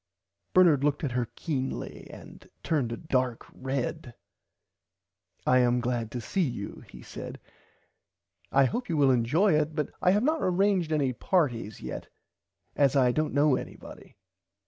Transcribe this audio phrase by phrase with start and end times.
[0.55, 4.15] Bernard looked at her keenly and turned a dark red.
[5.45, 7.39] I am glad to see you he said
[8.51, 12.07] I hope you will enjoy it but I have not arranged any partys yet
[12.75, 14.17] as I dont know anybody.